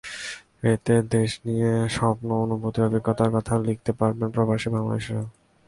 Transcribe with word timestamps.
এতে 0.63 0.95
দেশ 1.11 1.31
নিয়ে 1.45 1.71
স্বপ্ন, 1.97 2.27
অনুভূতি, 2.45 2.79
অভিজ্ঞতার 2.81 3.29
কথা 3.35 3.53
লিখতে 3.67 3.91
পারবেন 3.99 4.27
প্রবাসী 4.35 4.67
বাংলাদেশিরা। 4.75 5.23